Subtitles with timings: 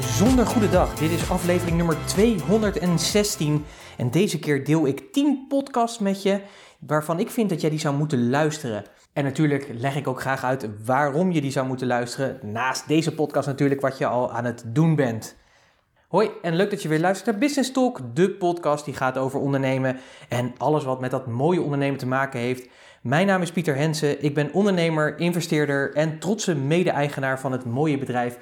[0.00, 0.94] bijzonder goede dag.
[0.94, 3.64] Dit is aflevering nummer 216
[3.96, 6.40] en deze keer deel ik 10 podcasts met je
[6.78, 8.84] waarvan ik vind dat jij die zou moeten luisteren.
[9.12, 12.38] En natuurlijk leg ik ook graag uit waarom je die zou moeten luisteren.
[12.42, 15.36] Naast deze podcast natuurlijk wat je al aan het doen bent.
[16.08, 19.40] Hoi en leuk dat je weer luistert naar Business Talk, de podcast die gaat over
[19.40, 19.96] ondernemen
[20.28, 22.68] en alles wat met dat mooie ondernemen te maken heeft.
[23.02, 27.98] Mijn naam is Pieter Hensen, ik ben ondernemer, investeerder en trotse mede-eigenaar van het mooie
[27.98, 28.38] bedrijf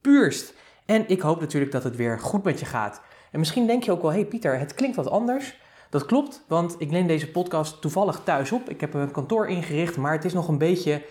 [0.00, 0.54] Puurst.
[0.86, 3.00] En ik hoop natuurlijk dat het weer goed met je gaat.
[3.30, 5.58] En misschien denk je ook wel, hey Pieter, het klinkt wat anders.
[5.90, 8.68] Dat klopt, want ik neem deze podcast toevallig thuis op.
[8.68, 11.02] Ik heb een kantoor ingericht, maar het is nog een beetje,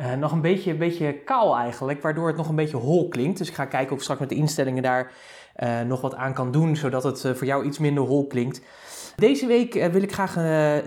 [0.00, 3.38] uh, nog een beetje, een beetje kaal eigenlijk, waardoor het nog een beetje hol klinkt.
[3.38, 5.12] Dus ik ga kijken of ik straks met de instellingen daar
[5.56, 8.60] uh, nog wat aan kan doen, zodat het uh, voor jou iets minder hol klinkt.
[9.16, 10.34] Deze week wil ik graag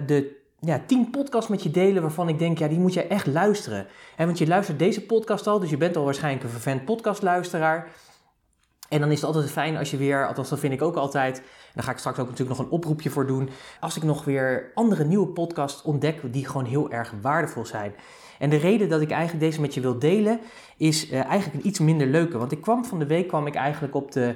[0.05, 3.27] de ja, 10 podcasts met je delen waarvan ik denk, ja, die moet je echt
[3.27, 3.87] luisteren.
[4.15, 7.87] He, want je luistert deze podcast al, dus je bent al waarschijnlijk een vervent podcastluisteraar.
[8.91, 11.37] En dan is het altijd fijn als je weer, althans dat vind ik ook altijd,
[11.37, 14.25] en daar ga ik straks ook natuurlijk nog een oproepje voor doen, als ik nog
[14.25, 17.93] weer andere nieuwe podcasts ontdek die gewoon heel erg waardevol zijn.
[18.39, 20.39] En de reden dat ik eigenlijk deze met je wil delen,
[20.77, 22.37] is uh, eigenlijk een iets minder leuke.
[22.37, 24.35] Want ik kwam van de week kwam ik eigenlijk op, de,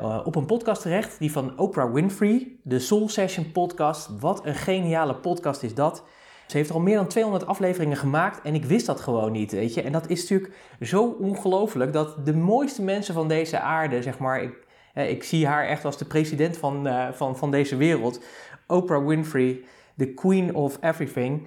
[0.00, 4.10] uh, op een podcast terecht, die van Oprah Winfrey, de Soul Session podcast.
[4.20, 6.02] Wat een geniale podcast is dat.
[6.46, 9.74] Ze heeft al meer dan 200 afleveringen gemaakt en ik wist dat gewoon niet, weet
[9.74, 9.82] je.
[9.82, 14.42] En dat is natuurlijk zo ongelooflijk dat de mooiste mensen van deze aarde, zeg maar,
[14.42, 18.20] ik, ik zie haar echt als de president van, uh, van, van deze wereld,
[18.66, 19.60] Oprah Winfrey,
[19.96, 21.46] the queen of everything,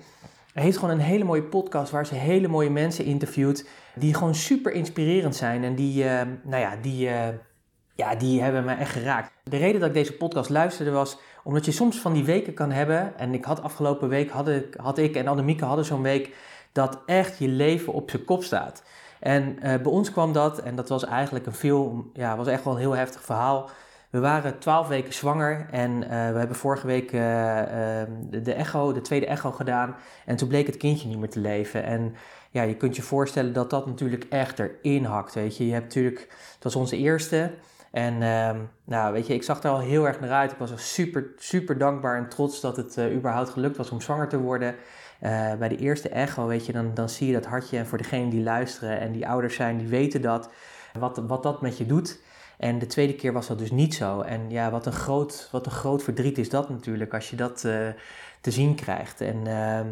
[0.54, 4.72] heeft gewoon een hele mooie podcast waar ze hele mooie mensen interviewt, die gewoon super
[4.72, 7.08] inspirerend zijn en die, uh, nou ja, die...
[7.08, 7.28] Uh,
[8.00, 9.32] ja, die hebben me echt geraakt.
[9.44, 12.72] De reden dat ik deze podcast luisterde was omdat je soms van die weken kan
[12.72, 13.18] hebben.
[13.18, 16.36] En ik had afgelopen week, had ik, had ik en Annemieke hadden zo'n week
[16.72, 18.84] dat echt je leven op zijn kop staat.
[19.20, 22.64] En uh, bij ons kwam dat, en dat was eigenlijk een veel, ja, was echt
[22.64, 23.70] wel een heel heftig verhaal.
[24.10, 27.20] We waren twaalf weken zwanger en uh, we hebben vorige week uh,
[28.30, 29.96] de, de, echo, de tweede echo gedaan.
[30.26, 31.84] En toen bleek het kindje niet meer te leven.
[31.84, 32.16] En
[32.50, 35.34] ja, je kunt je voorstellen dat dat natuurlijk echt erin hakt.
[35.34, 37.52] Weet je, je hebt natuurlijk, dat was onze eerste.
[37.92, 38.52] En uh,
[38.84, 40.52] nou, weet je, ik zag er al heel erg naar uit.
[40.52, 44.28] Ik was super, super dankbaar en trots dat het uh, überhaupt gelukt was om zwanger
[44.28, 44.76] te worden.
[45.22, 47.78] Uh, bij de eerste echo, weet je, dan, dan zie je dat hartje.
[47.78, 50.50] En voor degenen die luisteren en die ouders zijn, die weten dat,
[51.00, 52.20] wat, wat dat met je doet.
[52.58, 54.22] En de tweede keer was dat dus niet zo.
[54.22, 57.64] En ja, wat een groot, wat een groot verdriet is dat natuurlijk, als je dat
[57.66, 57.88] uh,
[58.42, 59.22] te zien krijgt.
[59.22, 59.88] En ehm,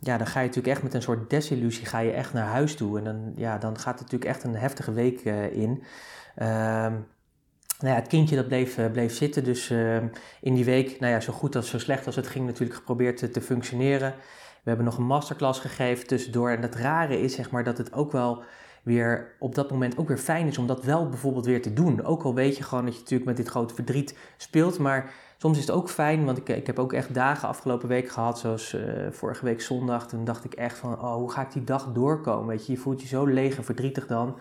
[0.00, 2.74] ja, dan ga je natuurlijk echt met een soort desillusie ga je echt naar huis
[2.74, 2.98] toe.
[2.98, 5.20] En dan, ja, dan gaat het natuurlijk echt een heftige week
[5.52, 5.82] in.
[7.82, 9.44] Nou ja, het kindje dat bleef, uh, bleef zitten.
[9.44, 9.96] Dus uh,
[10.40, 13.32] in die week, nou ja, zo goed als zo slecht als het ging, natuurlijk geprobeerd
[13.32, 14.14] te, functioneren.
[14.62, 16.50] We hebben nog een masterclass gegeven tussendoor.
[16.50, 18.42] En het rare is, zeg maar, dat het ook wel
[18.82, 22.04] weer op dat moment ook weer fijn is om dat wel bijvoorbeeld weer te doen.
[22.04, 24.78] Ook al weet je gewoon dat je natuurlijk met dit grote verdriet speelt.
[24.78, 28.08] Maar soms is het ook fijn, want ik, ik heb ook echt dagen afgelopen week
[28.08, 30.08] gehad, zoals uh, vorige week zondag.
[30.08, 32.46] Toen dacht ik echt van, oh, hoe ga ik die dag doorkomen?
[32.46, 34.36] Weet je, je voelt je zo leeg en verdrietig dan.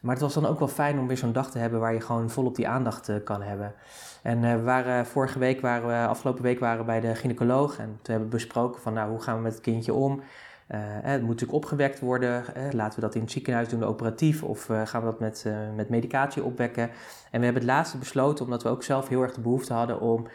[0.00, 2.00] Maar het was dan ook wel fijn om weer zo'n dag te hebben waar je
[2.00, 3.74] gewoon volop die aandacht uh, kan hebben.
[4.22, 7.78] En uh, we waren, vorige week waren we, afgelopen week waren we bij de gynaecoloog
[7.78, 10.22] en toen hebben we besproken van nou, hoe gaan we met het kindje om?
[11.02, 12.44] Het moet natuurlijk opgewekt worden.
[12.70, 15.46] laten we dat in het ziekenhuis doen, operatief, of gaan we dat met,
[15.76, 16.82] met medicatie opwekken?
[17.30, 20.00] En we hebben het laatste besloten, omdat we ook zelf heel erg de behoefte hadden
[20.00, 20.26] om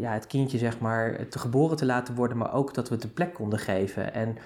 [0.00, 3.04] ja, het kindje zeg maar te geboren te laten worden, maar ook dat we het
[3.04, 4.14] een plek konden geven.
[4.14, 4.36] En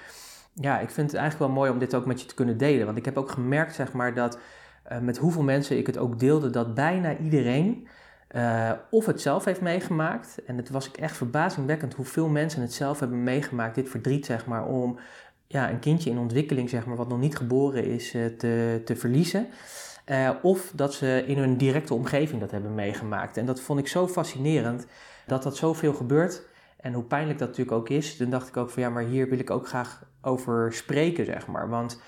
[0.61, 2.85] ja, ik vind het eigenlijk wel mooi om dit ook met je te kunnen delen.
[2.85, 4.39] Want ik heb ook gemerkt, zeg maar, dat
[4.91, 7.87] uh, met hoeveel mensen ik het ook deelde, dat bijna iedereen
[8.35, 10.43] uh, of het zelf heeft meegemaakt.
[10.45, 14.45] En het was ik echt verbazingwekkend hoeveel mensen het zelf hebben meegemaakt, dit verdriet, zeg
[14.45, 14.99] maar, om
[15.47, 18.95] ja, een kindje in ontwikkeling, zeg maar, wat nog niet geboren is, uh, te, te
[18.95, 19.47] verliezen.
[20.41, 23.37] of dat ze in hun directe omgeving dat hebben meegemaakt.
[23.37, 24.85] En dat vond ik zo fascinerend
[25.25, 26.41] dat dat zoveel gebeurt.
[26.77, 29.29] En hoe pijnlijk dat natuurlijk ook is, dan dacht ik ook van ja, maar hier
[29.29, 31.69] wil ik ook graag over spreken, zeg maar.
[31.69, 32.01] Want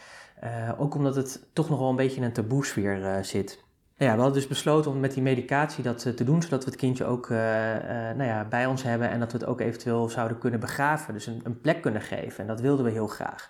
[0.44, 3.64] uh, ook omdat het toch nog wel een beetje in een taboesfeer uh, zit.
[3.98, 6.70] Nou ja, we hadden dus besloten om met die medicatie dat te doen, zodat we
[6.70, 10.38] het kindje ook nou ja, bij ons hebben en dat we het ook eventueel zouden
[10.38, 11.14] kunnen begraven.
[11.14, 12.40] Dus een, een plek kunnen geven.
[12.40, 13.50] En dat wilden we heel graag.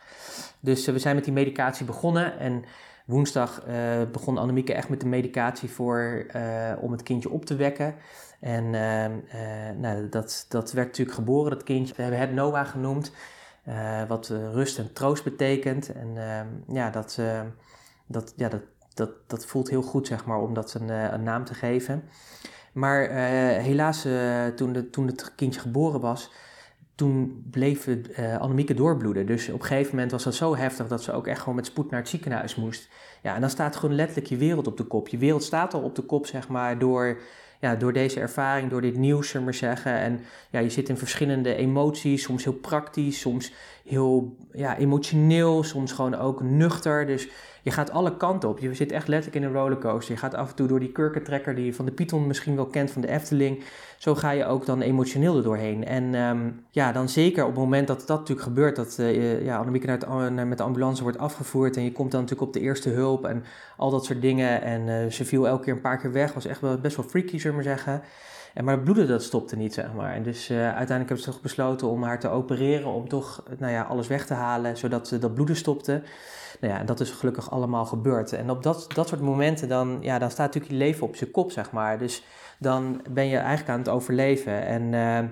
[0.60, 2.64] Dus we zijn met die medicatie begonnen en
[3.06, 3.64] woensdag
[4.12, 6.26] begon Annemieke echt met de medicatie voor,
[6.80, 7.96] om het kindje op te wekken.
[8.40, 8.70] En
[9.80, 11.94] nou, dat, dat werd natuurlijk geboren, dat kindje.
[11.96, 13.12] We hebben het Noah genoemd.
[13.70, 15.92] Uh, wat uh, rust en troost betekent.
[15.92, 17.42] En uh, ja, dat, uh,
[18.06, 18.62] dat, ja dat,
[18.94, 22.04] dat, dat voelt heel goed, zeg maar, om dat een, een naam te geven.
[22.74, 23.10] Maar
[23.60, 24.08] helaas,
[24.56, 26.32] toen, de, toen het kindje geboren was,
[26.96, 27.88] toen bleef
[28.40, 29.26] Annemieke doorbloeden.
[29.26, 31.66] Dus op een gegeven moment was dat zo heftig dat ze ook echt gewoon met
[31.66, 32.90] spoed naar het ziekenhuis moest.
[33.22, 35.08] Ja, en dan staat gewoon letterlijk je wereld op de kop.
[35.08, 37.20] Je wereld staat al op de kop, zeg maar, door,
[37.60, 39.94] ja, door deze ervaring, door dit nieuws, zullen maar zeggen.
[39.94, 40.20] En
[40.50, 43.52] ja, je zit in verschillende emoties, soms heel praktisch, soms
[43.90, 47.06] heel ja, emotioneel, soms gewoon ook nuchter.
[47.06, 47.30] Dus
[47.64, 48.60] je gaat alle kanten op.
[48.60, 50.14] Je zit echt letterlijk in een rollercoaster.
[50.14, 52.66] Je gaat af en toe door die kurkentrekker die je van de Python misschien wel
[52.66, 53.64] kent, van de Efteling.
[53.98, 55.86] Zo ga je ook dan emotioneel er doorheen.
[55.86, 59.58] En ehm, ja, dan zeker op het moment dat dat natuurlijk gebeurt, dat uh, ja,
[59.58, 62.90] Annemieke naar met de ambulance wordt afgevoerd en je komt dan natuurlijk op de eerste
[62.90, 63.44] hulp en
[63.78, 64.62] al dat soort dingen.
[64.62, 67.06] En uh, ze viel elke keer een paar keer weg, was echt wel best wel
[67.06, 68.02] freaky, zullen we maar zeggen.
[68.54, 70.14] En maar het bloeden dat stopte niet, zeg maar.
[70.14, 73.72] En dus uh, uiteindelijk hebben ze toch besloten om haar te opereren, om toch nou
[73.72, 76.02] ja, alles weg te halen, zodat dat bloeden stopte.
[76.60, 78.34] Nou ja, en dat is gelukkig allemaal gebeurd.
[78.34, 81.32] En op dat, dat soort momenten, dan, ja, dan staat natuurlijk je leven op zijn
[81.32, 81.98] kop, zeg maar.
[81.98, 82.24] Dus
[82.60, 84.66] dan ben je eigenlijk aan het overleven.
[84.66, 85.30] En uh,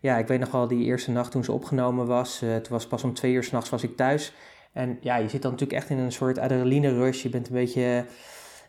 [0.00, 2.42] ja, ik weet nog wel die eerste nacht toen ze opgenomen was.
[2.42, 4.32] Uh, toen was pas om twee uur s'nachts was ik thuis.
[4.72, 7.22] En ja, je zit dan natuurlijk echt in een soort adrenaline rush.
[7.22, 8.04] Je bent een beetje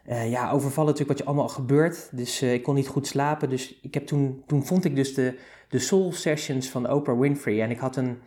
[0.06, 2.10] ja, overvallen natuurlijk wat je allemaal gebeurt.
[2.12, 3.50] Dus uh, ik kon niet goed slapen.
[3.50, 5.38] Dus ik heb toen, toen vond ik dus de,
[5.70, 7.62] de Soul Sessions van Oprah Winfrey.
[7.62, 8.18] En ik had een,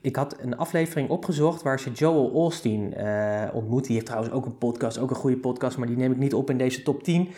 [0.00, 3.84] ik had een aflevering opgezocht waar ze Joel Osteen uh, ontmoet.
[3.84, 6.34] Die heeft trouwens ook een podcast, ook een goede podcast, maar die neem ik niet
[6.34, 7.28] op in deze top 10.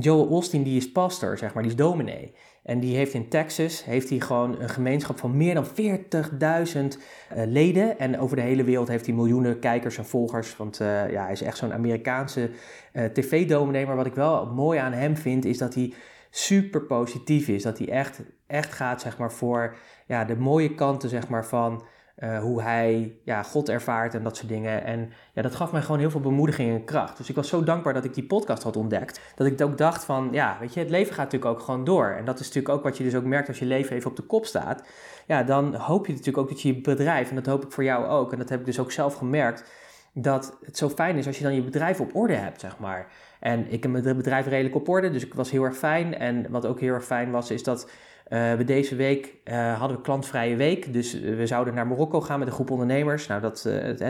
[0.00, 2.32] Joel Osteen die is pastor, zeg maar, die is dominee.
[2.62, 7.42] En die heeft in Texas heeft hij gewoon een gemeenschap van meer dan 40.000 uh,
[7.46, 7.98] leden.
[7.98, 10.56] En over de hele wereld heeft hij miljoenen kijkers en volgers.
[10.56, 12.50] Want uh, ja, hij is echt zo'n Amerikaanse
[12.92, 13.86] uh, tv-dominee.
[13.86, 15.92] Maar wat ik wel mooi aan hem vind, is dat hij
[16.30, 17.62] super positief is.
[17.62, 21.82] Dat hij echt, echt gaat zeg maar, voor ja, de mooie kanten zeg maar, van
[22.20, 24.84] uh, hoe hij ja, God ervaart en dat soort dingen.
[24.84, 27.16] En ja, dat gaf mij gewoon heel veel bemoediging en kracht.
[27.16, 29.20] Dus ik was zo dankbaar dat ik die podcast had ontdekt.
[29.34, 32.06] Dat ik ook dacht van, ja, weet je, het leven gaat natuurlijk ook gewoon door.
[32.06, 34.16] En dat is natuurlijk ook wat je dus ook merkt als je leven even op
[34.16, 34.82] de kop staat.
[35.26, 37.84] Ja, dan hoop je natuurlijk ook dat je je bedrijf, en dat hoop ik voor
[37.84, 39.70] jou ook, en dat heb ik dus ook zelf gemerkt,
[40.12, 43.06] dat het zo fijn is als je dan je bedrijf op orde hebt, zeg maar.
[43.40, 46.14] En ik heb mijn bedrijf redelijk op orde, dus ik was heel erg fijn.
[46.14, 47.90] En wat ook heel erg fijn was, is dat
[48.28, 50.92] we deze week uh, hadden we klantvrije week.
[50.92, 53.26] Dus uh, we zouden naar Marokko gaan met een groep ondernemers.
[53.26, 53.62] Nou, dat,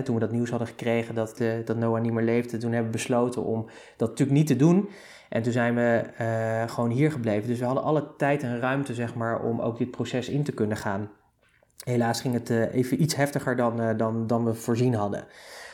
[0.05, 2.97] toen we dat nieuws hadden gekregen dat, dat Noah niet meer leefde, toen hebben we
[2.97, 3.67] besloten om
[3.97, 4.89] dat natuurlijk niet te doen.
[5.29, 6.05] En toen zijn we
[6.67, 7.49] gewoon hier gebleven.
[7.49, 10.53] Dus we hadden alle tijd en ruimte, zeg maar, om ook dit proces in te
[10.53, 11.11] kunnen gaan.
[11.85, 15.25] Helaas ging het even iets heftiger dan, dan, dan we voorzien hadden.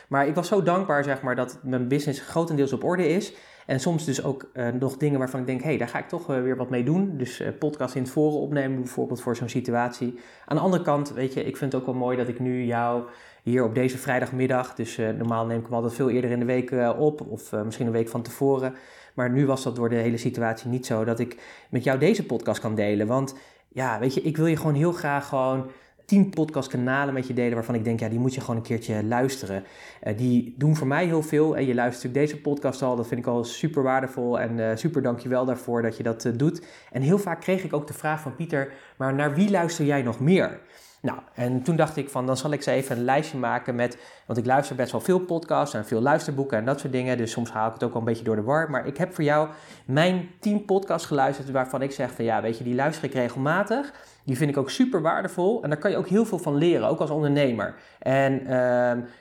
[0.07, 3.33] Maar ik was zo dankbaar, zeg maar, dat mijn business grotendeels op orde is.
[3.65, 6.07] En soms dus ook uh, nog dingen waarvan ik denk, hé, hey, daar ga ik
[6.07, 7.17] toch uh, weer wat mee doen.
[7.17, 10.19] Dus uh, podcast in het forum opnemen, bijvoorbeeld voor zo'n situatie.
[10.45, 12.63] Aan de andere kant, weet je, ik vind het ook wel mooi dat ik nu
[12.63, 13.03] jou
[13.43, 16.71] hier op deze vrijdagmiddag, dus normaal neem ik hem altijd veel eerder in de week
[16.97, 18.73] op, of misschien een week van tevoren.
[19.13, 21.37] Maar nu was dat door de hele situatie niet zo dat ik
[21.69, 23.07] met jou deze podcast kan delen.
[23.07, 23.35] Want
[23.67, 25.69] ja, weet je, ik wil je gewoon heel graag gewoon
[26.05, 29.03] tien podcastkanalen met je delen waarvan ik denk, ja, die moet je gewoon een keertje
[29.03, 29.63] luisteren.
[30.03, 31.57] Uh, die doen voor mij heel veel.
[31.57, 34.39] En je luistert natuurlijk deze podcast al, dat vind ik al super waardevol.
[34.39, 36.65] En uh, super dankjewel daarvoor dat je dat uh, doet.
[36.91, 40.01] En heel vaak kreeg ik ook de vraag van Pieter, maar naar wie luister jij
[40.01, 40.59] nog meer?
[41.05, 43.97] Nou, en toen dacht ik van, dan zal ik ze even een lijstje maken met,
[44.25, 47.31] want ik luister best wel veel podcasts en veel luisterboeken en dat soort dingen, dus
[47.31, 48.69] soms haal ik het ook wel een beetje door de war.
[48.69, 49.49] Maar ik heb voor jou
[49.85, 53.93] mijn 10 podcasts geluisterd waarvan ik zeg van, ja, weet je, die luister ik regelmatig.
[54.23, 56.87] Die vind ik ook super waardevol en daar kan je ook heel veel van leren,
[56.87, 57.75] ook als ondernemer.
[57.99, 58.49] En uh,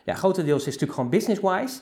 [0.05, 1.81] ja, grotendeels is het natuurlijk gewoon business-wise.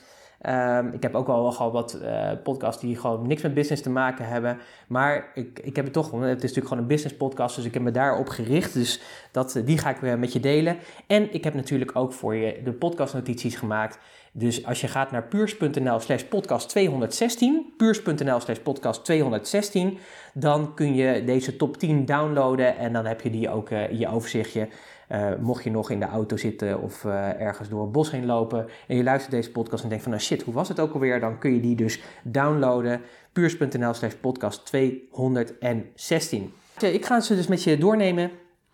[0.49, 3.89] Um, ik heb ook al wel wat uh, podcasts die gewoon niks met business te
[3.89, 4.57] maken hebben.
[4.87, 7.73] Maar ik, ik heb het toch, het is natuurlijk gewoon een business podcast, dus ik
[7.73, 8.73] heb me daarop gericht.
[8.73, 10.77] Dus dat, die ga ik weer met je delen.
[11.07, 13.99] En ik heb natuurlijk ook voor je de podcastnotities gemaakt.
[14.35, 19.97] Dus als je gaat naar puurs.nl slash podcast 216, puurs.nl slash podcast 216,
[20.33, 23.97] dan kun je deze top 10 downloaden en dan heb je die ook uh, in
[23.97, 24.67] je overzichtje.
[25.13, 28.25] Uh, mocht je nog in de auto zitten of uh, ergens door het bos heen
[28.25, 30.93] lopen en je luistert deze podcast en denkt van nou shit, hoe was het ook
[30.93, 31.19] alweer?
[31.19, 33.01] Dan kun je die dus downloaden.
[33.31, 36.53] puurs.nl slash podcast 216.
[36.79, 38.31] Ik ga ze dus met je doornemen.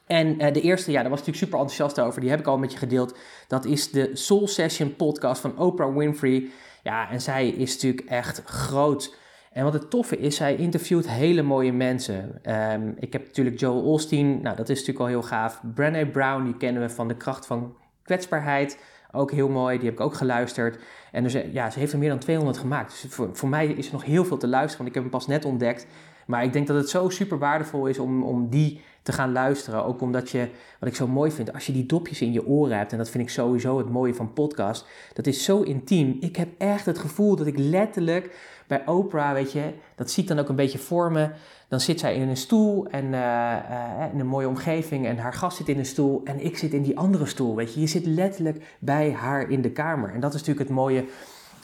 [0.08, 2.22] En uh, de eerste, ja, daar was ik natuurlijk super enthousiast over.
[2.22, 3.17] Die heb ik al met je gedeeld.
[3.48, 6.50] Dat is de Soul Session podcast van Oprah Winfrey.
[6.84, 9.15] Ja, en zij is natuurlijk echt groot.
[9.60, 12.42] En wat het toffe is, zij interviewt hele mooie mensen.
[12.72, 15.62] Um, ik heb natuurlijk Joel Osteen, nou dat is natuurlijk al heel gaaf.
[15.74, 18.84] Brené Brown, die kennen we van de kracht van kwetsbaarheid.
[19.12, 20.80] Ook heel mooi, die heb ik ook geluisterd.
[21.12, 23.01] En dus, ja, ze heeft er meer dan 200 gemaakt.
[23.01, 25.12] Dus voor, voor mij is er nog heel veel te luisteren, want ik heb hem
[25.12, 25.88] pas net ontdekt.
[26.25, 29.86] Maar ik denk dat het zo super waardevol is om, om die te gaan luisteren.
[29.86, 32.77] Ook omdat je, wat ik zo mooi vind, als je die dopjes in je oren
[32.77, 36.18] hebt, en dat vind ik sowieso het mooie van podcast, dat is zo intiem.
[36.20, 38.36] Ik heb echt het gevoel dat ik letterlijk
[38.68, 41.29] bij Oprah, weet je, dat zie ik dan ook een beetje voor me.
[41.68, 45.34] Dan zit zij in een stoel en uh, uh, in een mooie omgeving en haar
[45.34, 47.79] gast zit in een stoel en ik zit in die andere stoel, weet je.
[47.79, 50.13] Je zit letterlijk bij haar in de kamer.
[50.13, 51.06] En dat is natuurlijk het mooie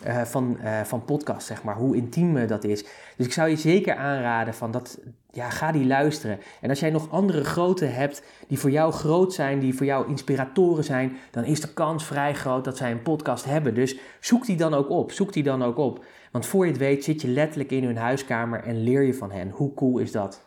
[0.07, 2.83] uh, van, uh, van podcast, zeg maar, hoe intiem dat is.
[3.17, 4.99] Dus ik zou je zeker aanraden van dat,
[5.31, 6.39] ja, ga die luisteren.
[6.61, 10.09] En als jij nog andere grote hebt die voor jou groot zijn, die voor jou
[10.09, 13.75] inspiratoren zijn, dan is de kans vrij groot dat zij een podcast hebben.
[13.75, 16.03] Dus zoek die dan ook op, zoek die dan ook op.
[16.31, 19.31] Want voor je het weet zit je letterlijk in hun huiskamer en leer je van
[19.31, 19.49] hen.
[19.49, 20.41] Hoe cool is dat?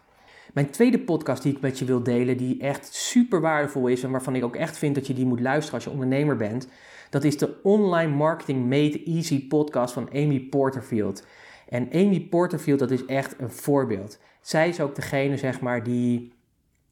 [0.52, 4.10] Mijn tweede podcast die ik met je wil delen, die echt super waardevol is en
[4.10, 6.68] waarvan ik ook echt vind dat je die moet luisteren als je ondernemer bent,
[7.10, 11.26] dat is de Online Marketing Made Easy podcast van Amy Porterfield.
[11.68, 14.18] En Amy Porterfield, dat is echt een voorbeeld.
[14.40, 16.32] Zij is ook degene, zeg maar, die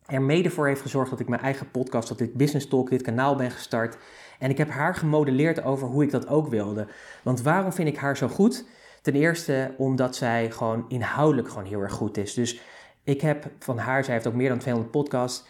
[0.07, 3.03] er mede voor heeft gezorgd dat ik mijn eigen podcast, dat ik Business Talk, dit
[3.03, 3.97] kanaal ben gestart.
[4.39, 6.87] En ik heb haar gemodelleerd over hoe ik dat ook wilde.
[7.23, 8.65] Want waarom vind ik haar zo goed?
[9.03, 12.35] Ten eerste omdat zij gewoon inhoudelijk gewoon heel erg goed is.
[12.35, 12.61] Dus
[13.05, 15.45] ik heb van haar, zij heeft ook meer dan 200 podcasts.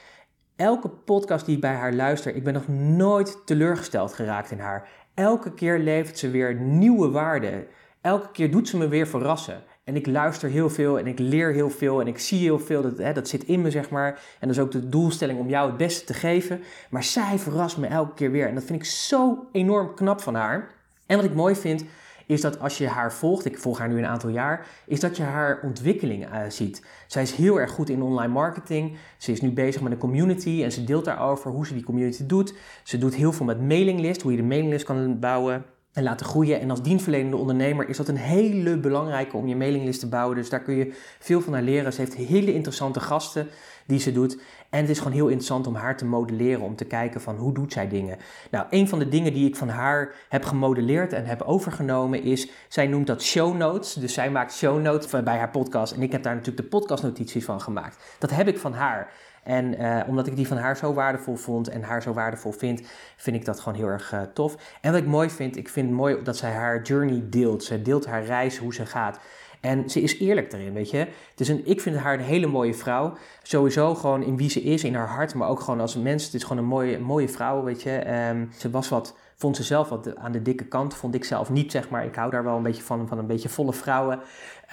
[0.56, 4.88] Elke podcast die ik bij haar luister, ik ben nog nooit teleurgesteld geraakt in haar.
[5.14, 7.66] Elke keer levert ze weer nieuwe waarden.
[8.00, 9.62] Elke keer doet ze me weer verrassen.
[9.84, 12.82] En ik luister heel veel en ik leer heel veel en ik zie heel veel.
[12.82, 14.08] Dat, hè, dat zit in me, zeg maar.
[14.40, 16.60] En dat is ook de doelstelling om jou het beste te geven.
[16.90, 18.48] Maar zij verrast me elke keer weer.
[18.48, 20.70] En dat vind ik zo enorm knap van haar.
[21.06, 21.84] En wat ik mooi vind,
[22.26, 25.16] is dat als je haar volgt, ik volg haar nu een aantal jaar, is dat
[25.16, 26.82] je haar ontwikkeling uh, ziet.
[27.06, 28.96] Zij is heel erg goed in online marketing.
[29.18, 32.26] Ze is nu bezig met een community en ze deelt daarover hoe ze die community
[32.26, 32.54] doet.
[32.84, 36.60] Ze doet heel veel met mailinglist, hoe je de mailinglist kan bouwen en laten groeien.
[36.60, 40.36] En als dienstverlenende ondernemer is dat een hele belangrijke om je mailinglist te bouwen.
[40.36, 41.92] Dus daar kun je veel van haar leren.
[41.92, 43.48] Ze heeft hele interessante gasten
[43.86, 44.38] die ze doet.
[44.76, 47.54] En het is gewoon heel interessant om haar te modelleren, om te kijken van hoe
[47.54, 48.18] doet zij dingen.
[48.50, 52.50] Nou, een van de dingen die ik van haar heb gemodelleerd en heb overgenomen is,
[52.68, 53.92] zij noemt dat show notes.
[53.92, 57.44] Dus zij maakt show notes bij haar podcast en ik heb daar natuurlijk de podcastnotities
[57.44, 58.16] van gemaakt.
[58.18, 59.12] Dat heb ik van haar.
[59.42, 62.82] En uh, omdat ik die van haar zo waardevol vond en haar zo waardevol vind,
[63.16, 64.56] vind ik dat gewoon heel erg uh, tof.
[64.80, 67.64] En wat ik mooi vind, ik vind het mooi dat zij haar journey deelt.
[67.64, 69.18] Ze deelt haar reis, hoe ze gaat.
[69.66, 70.96] En ze is eerlijk erin, weet je.
[70.96, 73.12] Het is een, ik vind haar een hele mooie vrouw.
[73.42, 76.24] Sowieso gewoon in wie ze is, in haar hart, maar ook gewoon als mens.
[76.24, 78.28] Het is gewoon een mooie, mooie vrouw, weet je.
[78.30, 80.94] Um, ze was wat, vond ze zelf wat aan de dikke kant.
[80.94, 82.04] Vond ik zelf niet, zeg maar.
[82.04, 84.20] Ik hou daar wel een beetje van, van een beetje volle vrouwen.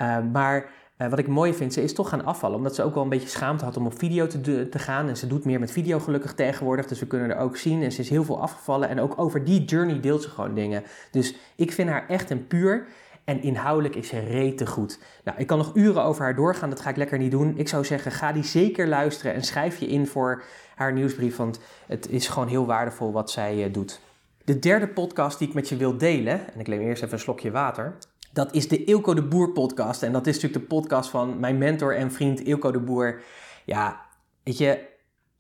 [0.02, 2.58] Uh, maar uh, wat ik mooi vind, ze is toch gaan afvallen.
[2.58, 5.08] Omdat ze ook wel een beetje schaamte had om op video te, te gaan.
[5.08, 6.86] En ze doet meer met video gelukkig tegenwoordig.
[6.88, 7.84] Dus we kunnen er ook zien.
[7.84, 8.90] En ze is heel veel afgevallen.
[8.90, 10.84] En ook over die journey deelt ze gewoon dingen.
[11.12, 12.88] Dus ik vind haar echt een puur.
[13.24, 15.00] En inhoudelijk is ze rete goed.
[15.24, 17.58] Nou, ik kan nog uren over haar doorgaan, dat ga ik lekker niet doen.
[17.58, 20.44] Ik zou zeggen, ga die zeker luisteren en schrijf je in voor
[20.76, 24.00] haar nieuwsbrief, want het is gewoon heel waardevol wat zij uh, doet.
[24.44, 27.20] De derde podcast die ik met je wil delen, en ik neem eerst even een
[27.20, 27.98] slokje water,
[28.34, 30.04] dat is de Ilko de Boer podcast.
[30.04, 33.22] En dat is natuurlijk de podcast van mijn mentor en vriend Ilko de Boer.
[33.66, 34.02] Ja,
[34.44, 34.80] weet je,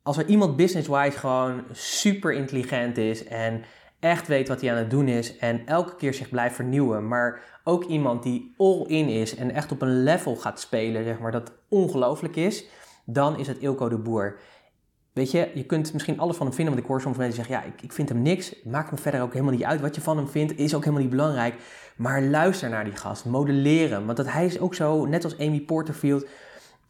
[0.03, 3.63] als er iemand business-wise gewoon super intelligent is en
[4.03, 7.41] echt weet wat hij aan het doen is en elke keer zich blijft vernieuwen, maar
[7.63, 11.31] ook iemand die all in is en echt op een level gaat spelen, zeg maar,
[11.31, 12.65] dat ongelooflijk is,
[13.05, 14.39] dan is het Ilko de Boer.
[15.13, 17.55] Weet je, je kunt misschien alles van hem vinden, want ik hoor soms mensen zeggen,
[17.55, 20.01] ja, ik, ik vind hem niks, maakt me verder ook helemaal niet uit wat je
[20.01, 21.55] van hem vindt, is ook helemaal niet belangrijk,
[21.95, 25.61] maar luister naar die gast, modelleren, want dat hij is ook zo, net als Amy
[25.61, 26.27] Porterfield,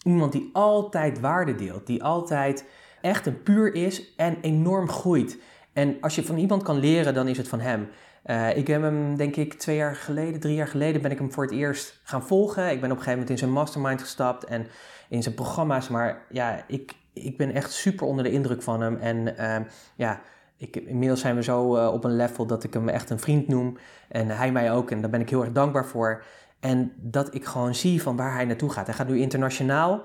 [0.03, 2.65] iemand die altijd waarde deelt, die altijd
[3.01, 5.38] echt een puur is en enorm groeit.
[5.74, 7.89] En als je van iemand kan leren, dan is het van hem.
[8.25, 11.32] Uh, ik heb hem, denk ik, twee jaar geleden, drie jaar geleden ben ik hem
[11.32, 12.72] voor het eerst gaan volgen.
[12.72, 14.68] Ik ben op een gegeven moment in zijn mastermind gestapt en
[15.10, 15.88] in zijn programma's.
[15.88, 18.98] Maar ja, ik, ik ben echt super onder de indruk van hem.
[18.98, 19.56] En uh,
[19.96, 20.22] ja,
[20.58, 23.48] ik, inmiddels zijn we zo uh, op een level dat ik hem echt een vriend
[23.48, 23.77] noem.
[24.10, 24.92] En hij mij ook.
[24.92, 26.24] En daar ben ik heel erg dankbaar voor.
[26.60, 28.86] En dat ik gewoon zie van waar hij naartoe gaat.
[28.86, 30.01] Hij gaat nu internationaal.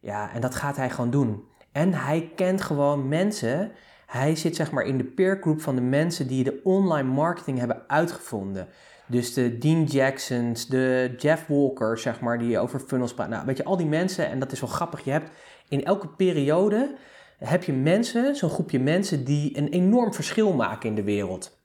[0.00, 1.44] Ja, en dat gaat hij gewoon doen.
[1.72, 3.72] En hij kent gewoon mensen
[4.12, 7.58] hij zit zeg maar in de peer group van de mensen die de online marketing
[7.58, 8.68] hebben uitgevonden.
[9.06, 13.32] Dus de Dean Jacksons, de Jeff Walkers, zeg maar, die over funnels praten.
[13.32, 15.30] Nou, weet je, al die mensen, en dat is wel grappig, je hebt
[15.68, 16.94] in elke periode
[17.38, 21.60] heb je mensen, zo'n groepje mensen die een enorm verschil maken in de wereld.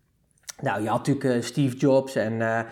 [0.61, 2.65] Nou, je had natuurlijk Steve Jobs en,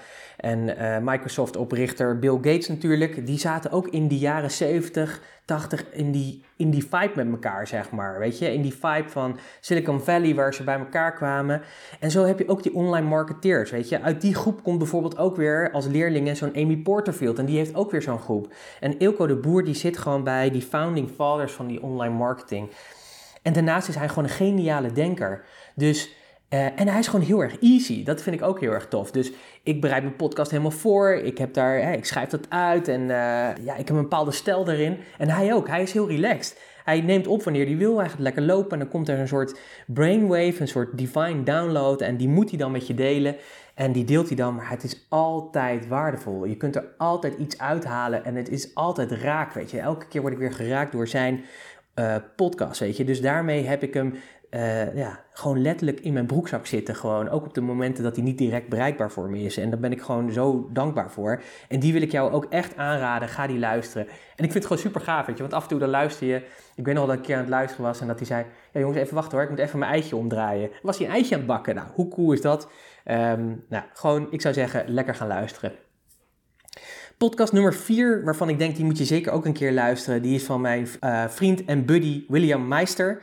[0.46, 3.25] en Microsoft-oprichter Bill Gates natuurlijk.
[3.25, 7.68] Die zaten ook in de jaren 70 80 in die, in die vibe met elkaar,
[7.68, 8.20] zeg maar.
[8.20, 11.62] Weet je, in die vibe van Silicon Valley waar ze bij elkaar kwamen.
[12.00, 14.02] En zo heb je ook die online marketeers, weet je.
[14.02, 17.40] Uit die groep komt bijvoorbeeld ook weer als leerlingen zo'n Amy Porterfield.
[17.40, 18.54] En die heeft ook weer zo'n groep.
[18.80, 22.70] En Ilko de Boer, die zit gewoon bij die founding fathers van die online marketing.
[23.42, 25.44] En daarnaast is hij gewoon een geniale denker.
[25.75, 26.16] Dus
[26.50, 28.04] uh, en hij is gewoon heel erg easy.
[28.04, 29.12] Dat vind ik ook heel erg tof.
[29.12, 29.32] Dus
[29.64, 31.14] ik bereid mijn podcast helemaal voor.
[31.14, 33.08] Ik, heb daar, ik schrijf dat uit en uh,
[33.66, 34.98] ja, ik heb een bepaalde stijl erin.
[35.18, 35.68] En hij ook.
[35.68, 36.60] Hij is heel relaxed.
[36.84, 37.98] Hij neemt op wanneer hij wil.
[37.98, 42.02] Gaat lekker lopen en dan komt er een soort brainwave, een soort divine download.
[42.02, 43.36] En die moet hij dan met je delen.
[43.75, 46.46] En die deelt hij dan, maar het is altijd waardevol.
[46.46, 49.80] Je kunt er altijd iets uithalen en het is altijd raak, weet je.
[49.80, 51.44] Elke keer word ik weer geraakt door zijn
[51.96, 53.04] uh, podcast, weet je.
[53.04, 54.14] Dus daarmee heb ik hem
[54.52, 56.96] uh, ja, gewoon letterlijk in mijn broekzak zitten.
[56.96, 57.30] Gewoon.
[57.30, 59.58] Ook op de momenten dat hij niet direct bereikbaar voor me is.
[59.58, 61.42] En daar ben ik gewoon zo dankbaar voor.
[61.68, 63.30] En die wil ik jou ook echt aanraden.
[63.30, 64.08] Ga die luisteren.
[64.08, 65.42] En ik vind het gewoon super gaaf, weet je.
[65.42, 66.42] Want af en toe dan luister je...
[66.75, 68.46] Ik weet nog dat ik een keer aan het luisteren was en dat hij zei...
[68.72, 69.44] Ja jongens, even wachten hoor.
[69.44, 70.70] Ik moet even mijn eitje omdraaien.
[70.82, 71.75] Was hij een eitje aan het bakken?
[71.75, 72.70] Nou, hoe cool is dat?
[73.06, 75.74] Um, nou, gewoon, ik zou zeggen, lekker gaan luisteren.
[77.18, 80.22] Podcast nummer 4, waarvan ik denk die moet je zeker ook een keer luisteren.
[80.22, 83.22] Die is van mijn uh, vriend en buddy William Meister.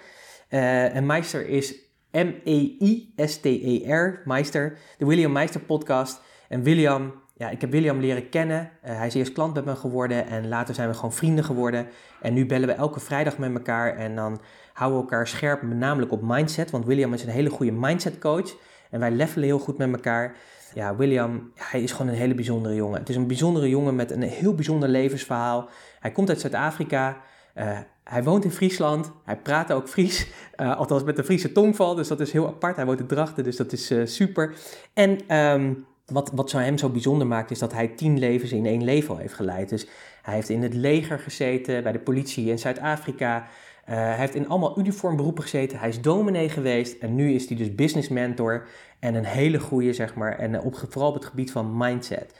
[0.52, 1.74] Uh, en Meister is
[2.10, 6.20] M-E-I-S-T-E-R, Meister, de William Meister podcast.
[6.48, 8.70] En William, ja, ik heb William leren kennen.
[8.84, 11.86] Uh, hij is eerst klant bij me geworden en later zijn we gewoon vrienden geworden.
[12.20, 14.40] En nu bellen we elke vrijdag met elkaar en dan
[14.72, 16.70] houden we elkaar scherp, namelijk op mindset.
[16.70, 18.56] Want William is een hele goede mindset coach
[18.90, 20.36] en wij levelen heel goed met elkaar.
[20.74, 22.98] Ja, William, hij is gewoon een hele bijzondere jongen.
[22.98, 25.68] Het is een bijzondere jongen met een heel bijzonder levensverhaal.
[26.00, 27.20] Hij komt uit Zuid-Afrika.
[27.54, 29.12] Uh, hij woont in Friesland.
[29.24, 30.26] Hij praat ook Fries.
[30.56, 31.94] Uh, althans met een Friese tongval.
[31.94, 32.76] Dus dat is heel apart.
[32.76, 33.44] Hij woont in Drachten.
[33.44, 34.54] Dus dat is uh, super.
[34.92, 37.50] En um, wat, wat zo hem zo bijzonder maakt.
[37.50, 39.68] Is dat hij tien levens in één leven heeft geleid.
[39.68, 39.86] Dus
[40.22, 41.82] hij heeft in het leger gezeten.
[41.82, 43.36] Bij de politie in Zuid-Afrika.
[43.36, 45.78] Uh, hij heeft in allemaal uniformberoepen gezeten.
[45.78, 47.02] Hij is dominee geweest.
[47.02, 48.66] En nu is hij dus business mentor.
[48.98, 50.38] En een hele goede, zeg maar.
[50.38, 52.34] En op, vooral op het gebied van mindset.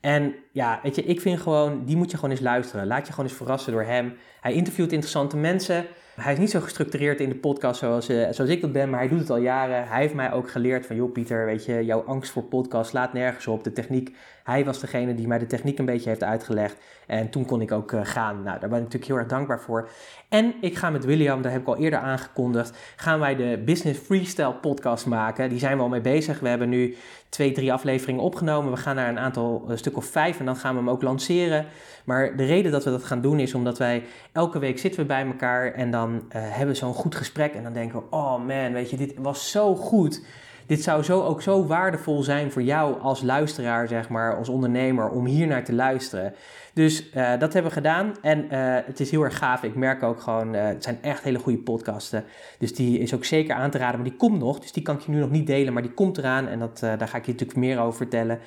[0.00, 2.86] En ja, weet je, ik vind gewoon, die moet je gewoon eens luisteren.
[2.86, 4.14] Laat je gewoon eens verrassen door hem.
[4.40, 5.86] Hij interviewt interessante mensen.
[6.14, 8.98] Hij is niet zo gestructureerd in de podcast zoals, uh, zoals ik dat ben, maar
[8.98, 9.88] hij doet het al jaren.
[9.88, 13.12] Hij heeft mij ook geleerd van, joh Pieter, weet je, jouw angst voor podcast slaat
[13.12, 13.64] nergens op.
[13.64, 16.76] De techniek, hij was degene die mij de techniek een beetje heeft uitgelegd.
[17.06, 18.42] En toen kon ik ook uh, gaan.
[18.42, 19.88] Nou, daar ben ik natuurlijk heel erg dankbaar voor.
[20.28, 24.00] En ik ga met William, daar heb ik al eerder aangekondigd, gaan wij de Business
[24.00, 25.48] Freestyle podcast maken.
[25.48, 26.40] Die zijn we al mee bezig.
[26.40, 26.96] We hebben nu
[27.28, 28.72] twee, drie afleveringen opgenomen.
[28.72, 31.02] We gaan naar een aantal, een stuk of vijf en dan gaan we hem ook
[31.02, 31.66] lanceren.
[32.04, 34.02] Maar de reden dat we dat gaan doen is omdat wij
[34.32, 37.54] elke week zitten we bij elkaar en dan uh, hebben we zo'n goed gesprek.
[37.54, 40.24] En dan denken we, oh man, weet je, dit was zo goed.
[40.66, 45.08] Dit zou zo, ook zo waardevol zijn voor jou als luisteraar, zeg maar, als ondernemer,
[45.08, 46.34] om hier naar te luisteren.
[46.74, 48.50] Dus uh, dat hebben we gedaan en uh,
[48.84, 49.62] het is heel erg gaaf.
[49.62, 52.24] Ik merk ook gewoon, het zijn echt hele goede podcasten.
[52.58, 54.60] Dus die is ook zeker aan te raden, maar die komt nog.
[54.60, 56.78] Dus die kan ik je nu nog niet delen, maar die komt eraan en dat,
[56.80, 58.38] daar ga ik je natuurlijk meer over vertellen.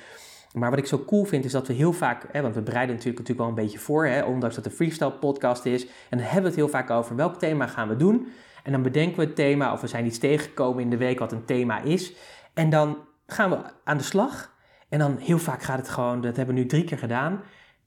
[0.58, 2.94] Maar wat ik zo cool vind is dat we heel vaak, hè, want we bereiden
[2.96, 5.86] natuurlijk, natuurlijk wel een beetje voor, hè, ondanks dat het een freestyle podcast is.
[5.86, 8.28] En dan hebben we het heel vaak over welk thema gaan we doen.
[8.62, 11.32] En dan bedenken we het thema of we zijn iets tegengekomen in de week wat
[11.32, 12.12] een thema is.
[12.54, 14.54] En dan gaan we aan de slag.
[14.88, 17.40] En dan heel vaak gaat het gewoon, dat hebben we nu drie keer gedaan.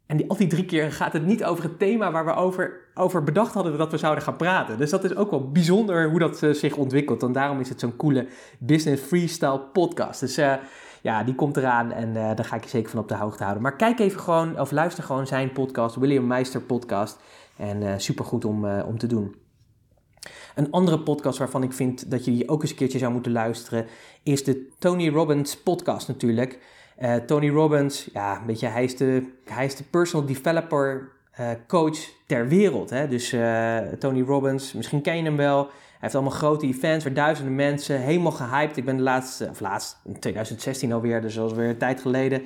[0.05, 2.81] En die, al die drie keer gaat het niet over het thema waar we over,
[2.93, 4.77] over bedacht hadden dat we zouden gaan praten.
[4.77, 7.23] Dus dat is ook wel bijzonder hoe dat uh, zich ontwikkelt.
[7.23, 8.27] En daarom is het zo'n coole
[8.59, 10.19] business freestyle podcast.
[10.19, 10.53] Dus uh,
[11.01, 13.43] ja, die komt eraan en uh, daar ga ik je zeker van op de hoogte
[13.43, 13.63] houden.
[13.63, 17.19] Maar kijk even gewoon, of luister gewoon zijn podcast, William Meister podcast.
[17.57, 19.35] En supergoed om, om te doen.
[20.55, 23.31] Een andere podcast waarvan ik vind dat je die ook eens een keertje zou moeten
[23.31, 23.85] luisteren,
[24.23, 26.59] is de Tony Robbins podcast natuurlijk.
[27.25, 31.11] Tony Robbins, ja, weet je, hij is de, hij is de personal developer
[31.67, 32.89] coach ter wereld.
[32.89, 33.07] Hè?
[33.07, 33.35] Dus
[33.99, 35.69] Tony Robbins, misschien ken je hem wel.
[35.99, 38.77] Heeft allemaal grote events waar duizenden mensen helemaal gehyped.
[38.77, 42.41] Ik ben de laatste, of laatst, in 2016 alweer, dus alweer een tijd geleden,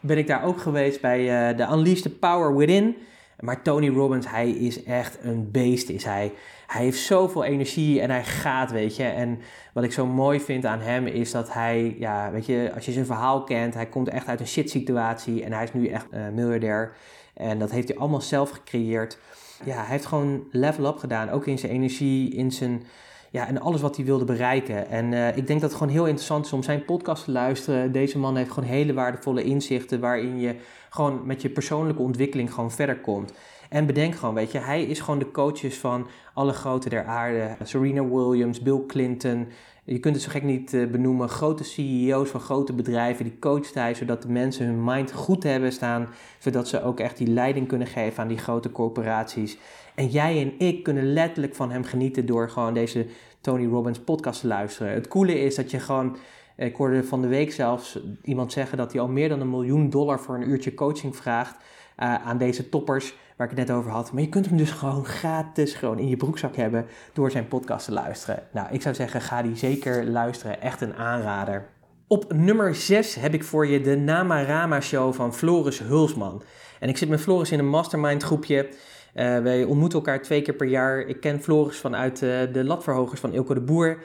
[0.00, 2.96] ben ik daar ook geweest bij de Unleash the Power Within.
[3.40, 6.32] Maar Tony Robbins, hij is echt een beest, is hij.
[6.66, 9.04] Hij heeft zoveel energie en hij gaat, weet je.
[9.04, 9.38] En
[9.72, 12.92] wat ik zo mooi vind aan hem is dat hij, ja, weet je, als je
[12.92, 16.06] zijn verhaal kent, hij komt echt uit een shit situatie en hij is nu echt
[16.10, 16.92] uh, miljardair.
[17.34, 19.18] En dat heeft hij allemaal zelf gecreëerd.
[19.64, 22.82] Ja, hij heeft gewoon level up gedaan, ook in zijn energie, in zijn
[23.30, 24.88] ja, en alles wat hij wilde bereiken.
[24.88, 27.92] En uh, ik denk dat het gewoon heel interessant is om zijn podcast te luisteren.
[27.92, 30.56] Deze man heeft gewoon hele waardevolle inzichten waarin je
[30.90, 33.32] gewoon met je persoonlijke ontwikkeling gewoon verder komt.
[33.68, 37.56] En bedenk gewoon, weet je, hij is gewoon de coaches van alle grote der aarde.
[37.62, 39.48] Serena Williams, Bill Clinton.
[39.88, 41.28] Je kunt het zo gek niet uh, benoemen.
[41.28, 45.72] Grote CEO's van grote bedrijven, die coacht hij zodat de mensen hun mind goed hebben
[45.72, 46.08] staan.
[46.38, 49.58] Zodat ze ook echt die leiding kunnen geven aan die grote corporaties.
[49.94, 53.06] En jij en ik kunnen letterlijk van hem genieten door gewoon deze
[53.40, 54.92] Tony Robbins podcast te luisteren.
[54.92, 56.16] Het coole is dat je gewoon
[56.56, 59.90] ik hoorde van de week zelfs iemand zeggen dat hij al meer dan een miljoen
[59.90, 63.90] dollar voor een uurtje coaching vraagt uh, aan deze toppers waar ik het net over
[63.90, 64.12] had.
[64.12, 67.84] Maar je kunt hem dus gewoon gratis gewoon in je broekzak hebben door zijn podcast
[67.84, 68.42] te luisteren.
[68.52, 70.60] Nou, ik zou zeggen, ga die zeker luisteren.
[70.60, 71.68] Echt een aanrader.
[72.06, 76.42] Op nummer 6 heb ik voor je de Namarama Show van Floris Hulsman.
[76.80, 78.68] En ik zit met Floris in een mastermind groepje.
[79.14, 81.00] Uh, wij ontmoeten elkaar twee keer per jaar.
[81.00, 83.98] Ik ken Floris vanuit uh, de latverhogers van Ilko de Boer.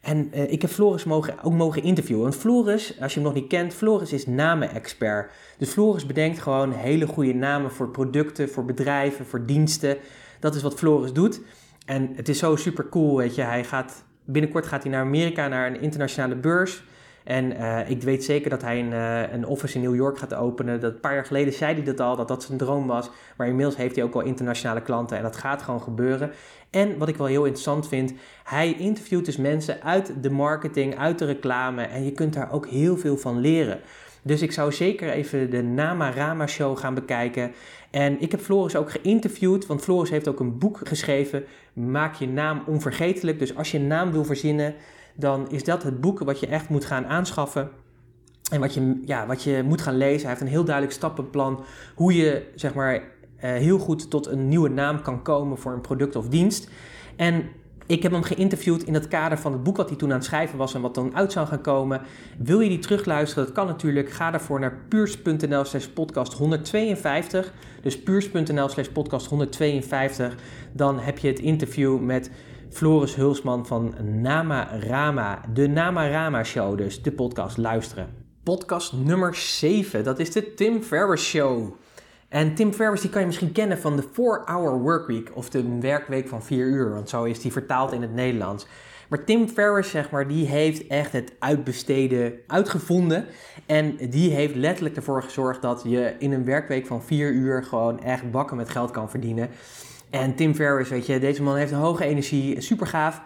[0.00, 2.32] En uh, ik heb Floris mogen, ook mogen interviewen.
[2.32, 5.32] Floris, als je hem nog niet kent, Floris is namen-expert.
[5.58, 9.96] Dus Floris bedenkt gewoon hele goede namen voor producten, voor bedrijven, voor diensten.
[10.40, 11.40] Dat is wat Floris doet.
[11.86, 13.42] En het is zo super cool, weet je.
[13.42, 16.82] Hij gaat, binnenkort gaat hij naar Amerika, naar een internationale beurs.
[17.24, 20.34] En uh, ik weet zeker dat hij een, uh, een office in New York gaat
[20.34, 20.80] openen.
[20.80, 23.10] Dat een paar jaar geleden zei hij dat al, dat dat zijn droom was.
[23.36, 26.30] Maar inmiddels heeft hij ook al internationale klanten en dat gaat gewoon gebeuren.
[26.70, 28.12] En wat ik wel heel interessant vind,
[28.44, 31.82] hij interviewt dus mensen uit de marketing, uit de reclame.
[31.82, 33.80] En je kunt daar ook heel veel van leren.
[34.22, 37.52] Dus ik zou zeker even de Nama Rama Show gaan bekijken.
[37.90, 41.44] En ik heb Floris ook geïnterviewd, want Floris heeft ook een boek geschreven.
[41.72, 43.38] Maak je naam onvergetelijk.
[43.38, 44.74] Dus als je een naam wil verzinnen,
[45.16, 47.70] dan is dat het boek wat je echt moet gaan aanschaffen.
[48.50, 50.20] En wat je, ja, wat je moet gaan lezen.
[50.20, 52.94] Hij heeft een heel duidelijk stappenplan hoe je zeg maar,
[53.36, 56.70] eh, heel goed tot een nieuwe naam kan komen voor een product of dienst.
[57.16, 57.44] En
[57.90, 60.24] ik heb hem geïnterviewd in het kader van het boek wat hij toen aan het
[60.24, 62.00] schrijven was en wat dan uit zou gaan komen.
[62.38, 63.44] Wil je die terugluisteren?
[63.44, 64.10] Dat kan natuurlijk.
[64.10, 67.52] Ga daarvoor naar puurs.nl slash podcast 152.
[67.82, 70.36] Dus puurs.nl slash podcast 152.
[70.72, 72.30] Dan heb je het interview met
[72.70, 75.40] Floris Hulsman van Nama Rama.
[75.52, 78.08] De Nama Rama Show dus, de podcast luisteren.
[78.42, 81.74] Podcast nummer 7, dat is de Tim Ferriss Show.
[82.28, 86.28] En Tim Ferriss die kan je misschien kennen van de 4-Hour Workweek of de werkweek
[86.28, 88.66] van 4 uur, want zo is die vertaald in het Nederlands.
[89.08, 93.26] Maar Tim Ferriss, zeg maar, die heeft echt het uitbesteden uitgevonden.
[93.66, 98.02] En die heeft letterlijk ervoor gezorgd dat je in een werkweek van 4 uur gewoon
[98.02, 99.50] echt bakken met geld kan verdienen.
[100.10, 103.22] En Tim Ferriss, weet je, deze man heeft een hoge energie, super gaaf.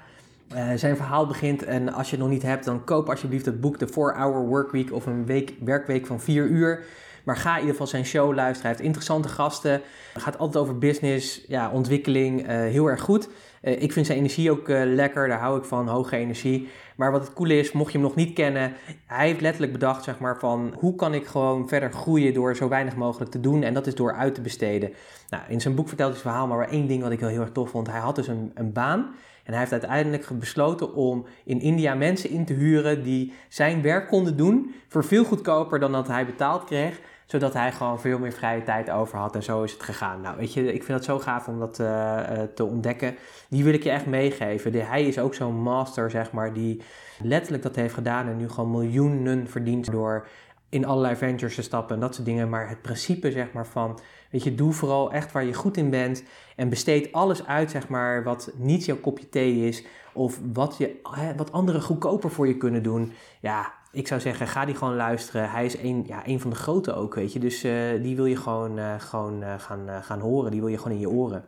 [0.55, 3.61] Uh, zijn verhaal begint en als je het nog niet hebt, dan koop alsjeblieft het
[3.61, 6.85] boek The 4-Hour Workweek of een week, werkweek van 4 uur.
[7.25, 8.63] Maar ga in ieder geval zijn show luisteren.
[8.63, 9.81] Hij heeft interessante gasten.
[10.13, 12.41] Het gaat altijd over business, ja, ontwikkeling.
[12.43, 13.29] Uh, heel erg goed.
[13.65, 15.29] Uh, ik vind zijn energie ook uh, lekker.
[15.29, 16.69] Daar hou ik van, hoge energie.
[16.97, 18.73] Maar wat het coole is, mocht je hem nog niet kennen,
[19.07, 22.69] hij heeft letterlijk bedacht, zeg maar, van hoe kan ik gewoon verder groeien door zo
[22.69, 23.63] weinig mogelijk te doen.
[23.63, 24.93] En dat is door uit te besteden.
[25.29, 27.41] Nou, in zijn boek vertelt hij zijn verhaal, maar één ding wat ik heel, heel
[27.41, 27.87] erg tof vond.
[27.87, 29.15] Hij had dus een, een baan.
[29.45, 34.09] En hij heeft uiteindelijk besloten om in India mensen in te huren die zijn werk
[34.09, 37.01] konden doen voor veel goedkoper dan dat hij betaald kreeg
[37.35, 39.35] zodat hij gewoon veel meer vrije tijd over had.
[39.35, 40.21] En zo is het gegaan.
[40.21, 42.21] Nou, weet je, ik vind het zo gaaf om dat uh,
[42.55, 43.17] te ontdekken.
[43.49, 44.73] Die wil ik je echt meegeven.
[44.73, 46.83] De, hij is ook zo'n master, zeg maar, die
[47.23, 50.27] letterlijk dat heeft gedaan en nu gewoon miljoenen verdient door
[50.69, 52.49] in allerlei ventures te stappen en dat soort dingen.
[52.49, 53.99] Maar het principe, zeg maar, van,
[54.31, 56.23] weet je, doe vooral echt waar je goed in bent
[56.57, 61.01] en besteed alles uit, zeg maar, wat niet jouw kopje thee is of wat, je,
[61.37, 63.13] wat anderen goedkoper voor je kunnen doen.
[63.41, 65.51] Ja, ik zou zeggen, ga die gewoon luisteren.
[65.51, 67.39] Hij is een, ja, een van de grote ook, weet je.
[67.39, 70.51] Dus uh, die wil je gewoon, uh, gewoon uh, gaan, gaan horen.
[70.51, 71.45] Die wil je gewoon in je oren.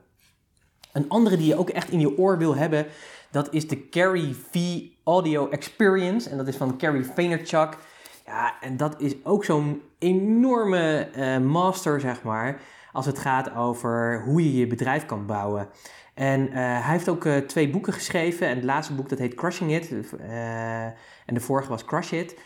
[0.93, 2.87] Een andere die je ook echt in je oor wil hebben,
[3.31, 6.31] dat is de Carrie V Audio Experience.
[6.31, 7.77] En dat is van Carrie Vaynerchuk.
[8.27, 11.09] Ja, en dat is ook zo'n enorme
[11.43, 12.61] master, zeg maar,
[12.93, 15.69] als het gaat over hoe je je bedrijf kan bouwen.
[16.17, 18.49] En hij heeft ook twee boeken geschreven.
[18.49, 19.95] En het laatste boek dat heet Crushing It.
[21.27, 22.39] En de vorige was Crush It.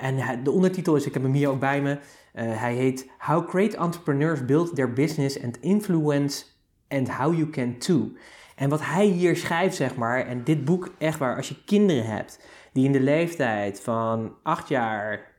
[0.00, 1.98] En de ondertitel is, ik heb hem hier ook bij me.
[2.32, 6.44] Hij heet How Great Entrepreneurs Build Their Business and Influence
[6.88, 8.12] and How You Can Too.
[8.56, 12.06] En wat hij hier schrijft, zeg maar, en dit boek echt waar, als je kinderen
[12.06, 15.30] hebt die in de leeftijd van 8 jaar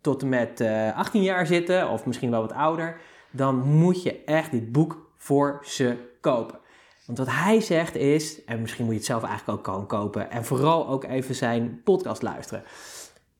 [0.00, 4.02] tot en met uh, eh, 18 jaar zitten, of misschien wel wat ouder, dan moet
[4.02, 6.58] je echt dit boek voor ze kopen.
[7.06, 10.30] Want wat hij zegt is, en misschien moet je het zelf eigenlijk ook gewoon kopen,
[10.30, 12.64] en vooral ook even zijn podcast luisteren.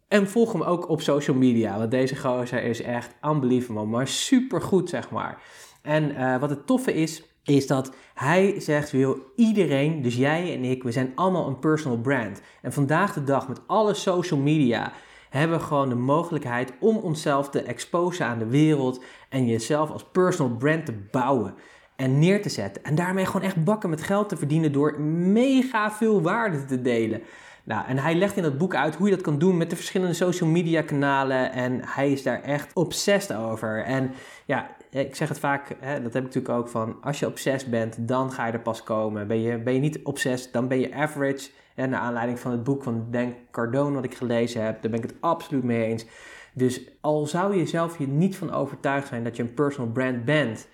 [0.09, 4.63] En volg hem ook op social media, want deze gozer is echt unbelievable, maar super
[4.63, 5.43] goed zeg maar.
[5.83, 10.65] En uh, wat het toffe is, is dat hij zegt, wil iedereen, dus jij en
[10.65, 12.41] ik, we zijn allemaal een personal brand.
[12.63, 14.93] En vandaag de dag met alle social media
[15.31, 20.05] hebben we gewoon de mogelijkheid om onszelf te exposen aan de wereld en jezelf als
[20.13, 21.55] personal brand te bouwen.
[21.97, 22.85] En neer te zetten.
[22.85, 27.23] En daarmee gewoon echt bakken met geld te verdienen door mega veel waarde te delen.
[27.65, 29.77] Nou, en hij legt in dat boek uit hoe je dat kan doen met de
[29.77, 31.53] verschillende social media kanalen.
[31.53, 33.83] En hij is daar echt obsessed over.
[33.83, 34.11] En
[34.45, 37.71] ja, ik zeg het vaak, hè, dat heb ik natuurlijk ook van, als je obsessed
[37.71, 39.27] bent, dan ga je er pas komen.
[39.27, 41.51] Ben je, ben je niet obsessed, dan ben je average.
[41.75, 45.03] En naar aanleiding van het boek van Dan Cardone wat ik gelezen heb, daar ben
[45.03, 46.07] ik het absoluut mee eens.
[46.53, 50.25] Dus al zou je zelf je niet van overtuigd zijn dat je een personal brand
[50.25, 50.69] bent,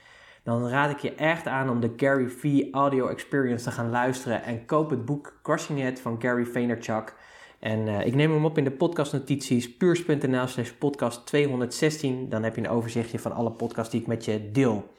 [0.51, 4.43] dan raad ik je echt aan om de Gary V Audio Experience te gaan luisteren
[4.43, 7.15] en koop het boek Crushing It van Gary Vaynerchuk.
[7.61, 12.29] En uh, ik neem hem op in de podcastnotities puurs.nl slash podcast 216.
[12.29, 14.95] Dan heb je een overzichtje van alle podcasts die ik met je deel.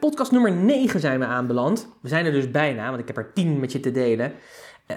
[0.00, 1.88] Podcast nummer 9 zijn we aanbeland.
[2.00, 4.32] We zijn er dus bijna, want ik heb er 10 met je te delen.
[4.90, 4.96] Uh,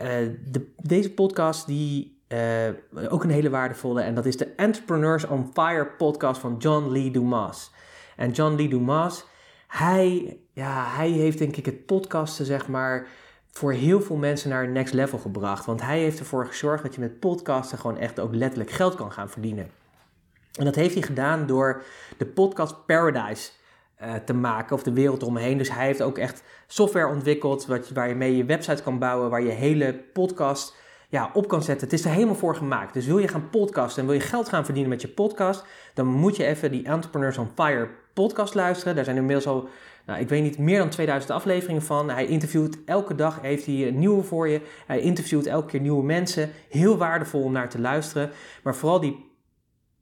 [0.51, 5.49] de, deze podcast die uh, ook een hele waardevolle en dat is de Entrepreneurs on
[5.53, 7.71] Fire podcast van John Lee Dumas.
[8.15, 9.25] En John Lee Dumas,
[9.77, 13.07] hij, ja, hij heeft denk ik het podcasten zeg maar
[13.51, 15.65] voor heel veel mensen naar een next level gebracht.
[15.65, 19.11] Want hij heeft ervoor gezorgd dat je met podcasten gewoon echt ook letterlijk geld kan
[19.11, 19.69] gaan verdienen.
[20.53, 21.83] En dat heeft hij gedaan door
[22.17, 23.51] de podcast Paradise
[24.01, 25.57] uh, te maken of de wereld omheen.
[25.57, 29.29] Dus hij heeft ook echt software ontwikkeld wat, waar je mee je website kan bouwen,
[29.29, 30.75] waar je hele podcast
[31.09, 31.87] ja, op kan zetten.
[31.87, 32.93] Het is er helemaal voor gemaakt.
[32.93, 36.07] Dus wil je gaan podcasten en wil je geld gaan verdienen met je podcast, dan
[36.07, 38.95] moet je even die Entrepreneurs on Fire podcast luisteren.
[38.95, 39.69] Daar zijn inmiddels al,
[40.05, 42.09] nou, ik weet niet, meer dan 2000 afleveringen van.
[42.09, 44.61] Hij interviewt elke dag, heeft hij een nieuwe voor je.
[44.85, 46.49] Hij interviewt elke keer nieuwe mensen.
[46.69, 48.31] Heel waardevol om naar te luisteren.
[48.63, 49.25] Maar vooral die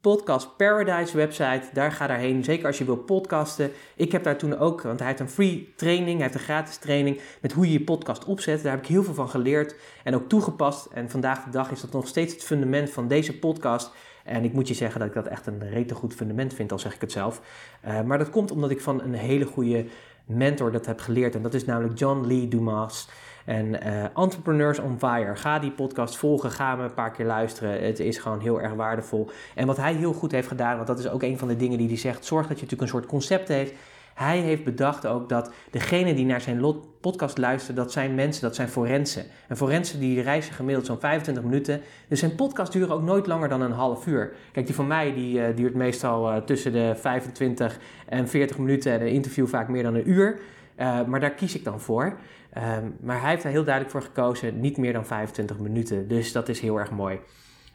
[0.03, 2.43] Podcast Paradise website, daar ga daarheen.
[2.43, 3.71] Zeker als je wil podcasten.
[3.95, 6.77] Ik heb daar toen ook, want hij heeft een free training, hij heeft een gratis
[6.77, 8.63] training met hoe je je podcast opzet.
[8.63, 10.85] Daar heb ik heel veel van geleerd en ook toegepast.
[10.85, 13.91] En vandaag de dag is dat nog steeds het fundament van deze podcast.
[14.23, 16.79] En ik moet je zeggen dat ik dat echt een rete goed fundament vind, al
[16.79, 17.41] zeg ik het zelf.
[17.87, 19.85] Uh, maar dat komt omdat ik van een hele goede
[20.25, 21.35] mentor dat heb geleerd.
[21.35, 23.09] En dat is namelijk John Lee Dumas.
[23.45, 25.35] En uh, Entrepreneurs on Fire.
[25.35, 26.51] Ga die podcast volgen.
[26.51, 27.83] Ga hem een paar keer luisteren.
[27.83, 29.29] Het is gewoon heel erg waardevol.
[29.55, 31.77] En wat hij heel goed heeft gedaan, want dat is ook een van de dingen
[31.77, 32.25] die hij zegt.
[32.25, 33.73] Zorg dat je natuurlijk een soort concept heeft.
[34.13, 36.65] Hij heeft bedacht ook dat degene die naar zijn
[37.01, 39.25] podcast luisteren, dat zijn mensen, dat zijn forensen.
[39.47, 41.81] En forensen die reizen gemiddeld zo'n 25 minuten.
[42.07, 44.33] Dus zijn podcast duren ook nooit langer dan een half uur.
[44.51, 48.91] Kijk, die van mij die uh, duurt meestal uh, tussen de 25 en 40 minuten
[48.91, 50.39] en een interview vaak meer dan een uur.
[50.79, 52.17] Uh, maar daar kies ik dan voor.
[52.57, 56.07] Um, maar hij heeft er heel duidelijk voor gekozen, niet meer dan 25 minuten.
[56.07, 57.19] Dus dat is heel erg mooi.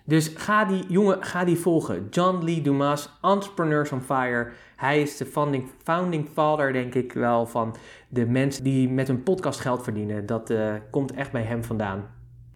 [0.08, 2.06] Dus ga die jongen, ga die volgen.
[2.10, 4.50] John Lee Dumas, Entrepreneurs on Fire.
[4.76, 7.76] Hij is de founding, founding father, denk ik wel, van
[8.08, 10.26] de mensen die met hun podcast geld verdienen.
[10.26, 12.10] Dat uh, komt echt bij hem vandaan.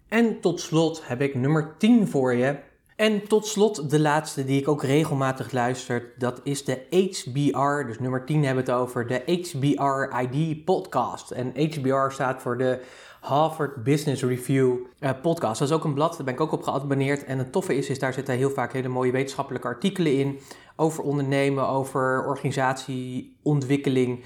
[0.07, 2.55] En tot slot heb ik nummer 10 voor je.
[2.95, 7.99] En tot slot de laatste die ik ook regelmatig luister, dat is de HBR, dus
[7.99, 11.31] nummer 10 hebben we het over, de HBR ID podcast.
[11.31, 12.79] En HBR staat voor de
[13.23, 15.59] Harvard Business Review uh, podcast.
[15.59, 17.25] Dat is ook een blad, daar ben ik ook op geabonneerd.
[17.25, 20.39] En het toffe is, is daar zitten heel vaak hele mooie wetenschappelijke artikelen in
[20.75, 24.23] over ondernemen, over organisatieontwikkeling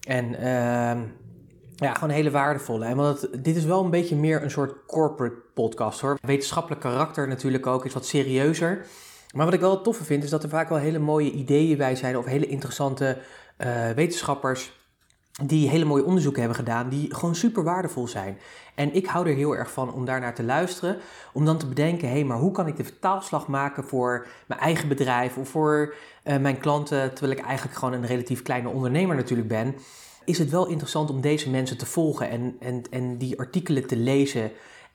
[0.00, 0.32] en...
[0.32, 1.00] Uh,
[1.74, 2.84] ja, gewoon hele waardevolle.
[2.84, 6.18] En want dit is wel een beetje meer een soort corporate podcast hoor.
[6.22, 8.86] Wetenschappelijk karakter natuurlijk ook, is wat serieuzer.
[9.34, 11.96] Maar wat ik wel toffe vind, is dat er vaak wel hele mooie ideeën bij
[11.96, 12.18] zijn.
[12.18, 13.18] Of hele interessante
[13.58, 14.79] uh, wetenschappers
[15.44, 18.38] die hele mooie onderzoeken hebben gedaan, die gewoon super waardevol zijn.
[18.74, 20.96] En ik hou er heel erg van om daarnaar te luisteren,
[21.32, 24.60] om dan te bedenken, hé, hey, maar hoe kan ik de vertaalslag maken voor mijn
[24.60, 29.16] eigen bedrijf of voor uh, mijn klanten, terwijl ik eigenlijk gewoon een relatief kleine ondernemer
[29.16, 29.74] natuurlijk ben
[30.24, 33.96] is het wel interessant om deze mensen te volgen en, en, en die artikelen te
[33.96, 34.50] lezen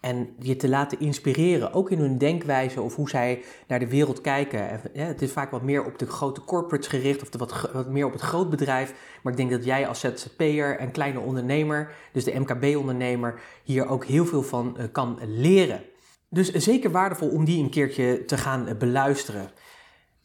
[0.06, 4.22] en je te laten inspireren, ook in hun denkwijze of hoe zij naar de wereld
[4.22, 4.82] kijken.
[4.94, 8.12] Het is vaak wat meer op de grote corporates gericht of wat, wat meer op
[8.12, 8.94] het grootbedrijf.
[9.22, 14.06] Maar ik denk dat jij als ZZP'er en kleine ondernemer, dus de MKB-ondernemer, hier ook
[14.06, 15.82] heel veel van uh, kan leren.
[16.30, 19.52] Dus zeker waardevol om die een keertje te gaan uh, beluisteren.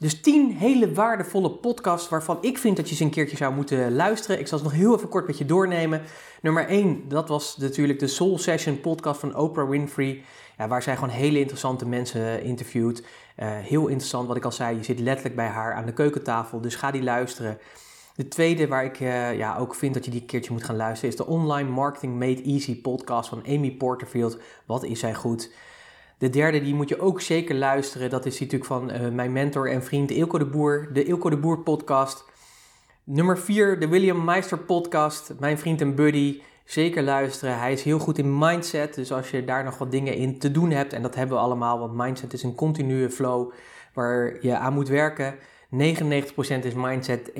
[0.01, 3.95] Dus 10 hele waardevolle podcasts waarvan ik vind dat je ze een keertje zou moeten
[3.95, 4.41] luisteren.
[4.41, 6.03] Ik zal ze nog heel even kort met je doornemen.
[6.43, 10.23] Nummer 1, dat was natuurlijk de Soul Session podcast van Oprah Winfrey.
[10.59, 13.01] Ja, waar zij gewoon hele interessante mensen interviewt.
[13.01, 13.07] Uh,
[13.49, 16.61] heel interessant, wat ik al zei, je zit letterlijk bij haar aan de keukentafel.
[16.61, 17.59] Dus ga die luisteren.
[18.15, 21.11] De tweede waar ik uh, ja, ook vind dat je die keertje moet gaan luisteren...
[21.11, 24.39] is de Online Marketing Made Easy podcast van Amy Porterfield.
[24.67, 25.51] Wat is zij goed?
[26.21, 28.11] De derde, die moet je ook zeker luisteren.
[28.11, 30.89] Dat is natuurlijk van uh, mijn mentor en vriend Ilko de Boer.
[30.93, 32.25] De Ilko de Boer podcast.
[33.05, 35.33] Nummer vier, de William Meister podcast.
[35.39, 36.41] Mijn vriend en buddy.
[36.65, 37.59] Zeker luisteren.
[37.59, 38.95] Hij is heel goed in mindset.
[38.95, 40.93] Dus als je daar nog wat dingen in te doen hebt.
[40.93, 41.79] En dat hebben we allemaal.
[41.79, 43.53] Want mindset is een continue flow
[43.95, 45.35] waar je aan moet werken.
[45.35, 45.77] 99%
[46.63, 47.33] is mindset, 1%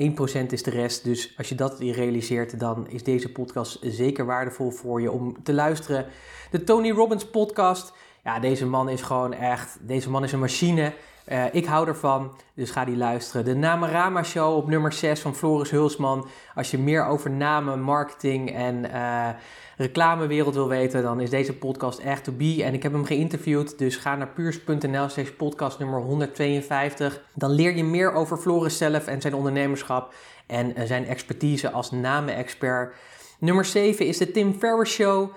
[0.49, 1.03] is de rest.
[1.03, 5.53] Dus als je dat realiseert, dan is deze podcast zeker waardevol voor je om te
[5.53, 6.05] luisteren.
[6.51, 7.93] De Tony Robbins podcast.
[8.23, 10.93] Ja, deze man is gewoon echt, deze man is een machine.
[11.31, 13.45] Uh, ik hou ervan, dus ga die luisteren.
[13.45, 16.27] De Namarama Show op nummer 6 van Floris Hulsman.
[16.55, 19.29] Als je meer over namen, marketing en uh,
[19.77, 22.61] reclamewereld wil weten, dan is deze podcast echt to be.
[22.63, 27.21] En ik heb hem geïnterviewd, dus ga naar puurs.nl slash podcast nummer 152.
[27.33, 30.13] Dan leer je meer over Floris zelf en zijn ondernemerschap
[30.47, 32.95] en uh, zijn expertise als namen-expert.
[33.39, 35.31] Nummer 7 is de Tim Ferriss Show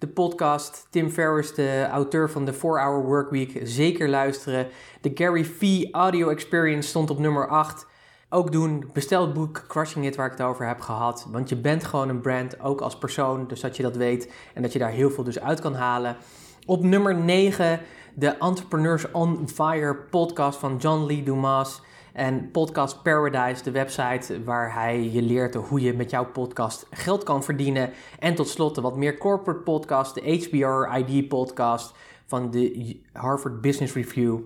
[0.00, 0.86] de podcast.
[0.90, 4.68] Tim Ferriss, de auteur van de 4-Hour Workweek, zeker luisteren.
[5.00, 7.86] De Gary Vee Audio Experience stond op nummer 8.
[8.28, 11.26] Ook doen, bestel het boek Crushing It waar ik het over heb gehad.
[11.30, 14.62] Want je bent gewoon een brand, ook als persoon, dus dat je dat weet en
[14.62, 16.16] dat je daar heel veel dus uit kan halen.
[16.66, 17.80] Op nummer 9
[18.14, 21.82] de Entrepreneurs on Fire podcast van John Lee Dumas.
[22.12, 27.22] En Podcast Paradise, de website waar hij je leert hoe je met jouw podcast geld
[27.22, 27.90] kan verdienen.
[28.18, 31.94] En tot slot de wat meer corporate podcast, de HBR ID podcast
[32.26, 34.38] van de Harvard Business Review.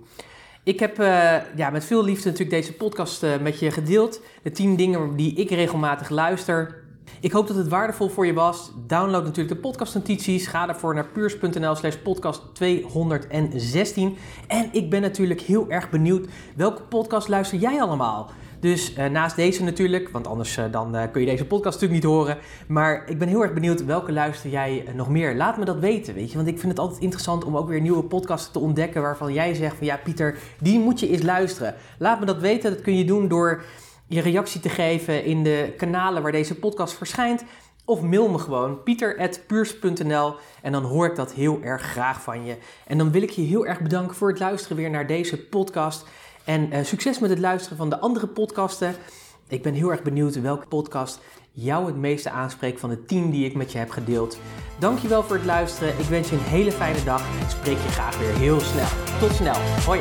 [0.64, 4.20] Ik heb uh, ja, met veel liefde natuurlijk deze podcast uh, met je gedeeld.
[4.42, 6.83] De 10 dingen die ik regelmatig luister.
[7.24, 8.70] Ik hoop dat het waardevol voor je was.
[8.86, 10.46] Download natuurlijk de podcastnotities.
[10.46, 14.16] Ga daarvoor naar puurs.nl slash podcast 216.
[14.48, 18.30] En ik ben natuurlijk heel erg benieuwd welke podcast luister jij allemaal?
[18.60, 22.02] Dus uh, naast deze natuurlijk, want anders uh, dan uh, kun je deze podcast natuurlijk
[22.04, 22.38] niet horen.
[22.66, 25.36] Maar ik ben heel erg benieuwd welke luister jij nog meer.
[25.36, 26.36] Laat me dat weten, weet je.
[26.36, 29.54] Want ik vind het altijd interessant om ook weer nieuwe podcasts te ontdekken waarvan jij
[29.54, 31.74] zegt van ja Pieter, die moet je eens luisteren.
[31.98, 32.70] Laat me dat weten.
[32.70, 33.62] Dat kun je doen door
[34.14, 37.44] je reactie te geven in de kanalen waar deze podcast verschijnt.
[37.84, 42.56] Of mail me gewoon pieter.puurs.nl en dan hoor ik dat heel erg graag van je.
[42.86, 46.06] En dan wil ik je heel erg bedanken voor het luisteren weer naar deze podcast.
[46.44, 48.94] En uh, succes met het luisteren van de andere podcasten.
[49.48, 51.20] Ik ben heel erg benieuwd welke podcast
[51.52, 54.38] jou het meeste aanspreekt van de 10 die ik met je heb gedeeld.
[54.78, 55.98] Dankjewel voor het luisteren.
[55.98, 58.88] Ik wens je een hele fijne dag en spreek je graag weer heel snel.
[59.20, 59.56] Tot snel.
[59.86, 60.00] Hoi.